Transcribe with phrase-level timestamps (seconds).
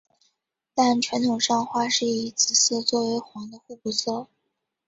[0.73, 4.25] 但传统上画师以紫色作为黄的互补色。